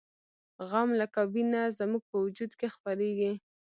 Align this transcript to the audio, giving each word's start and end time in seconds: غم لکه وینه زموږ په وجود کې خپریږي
غم 0.69 0.89
لکه 1.01 1.21
وینه 1.33 1.61
زموږ 1.79 2.03
په 2.09 2.15
وجود 2.25 2.51
کې 2.59 2.67
خپریږي 2.75 3.31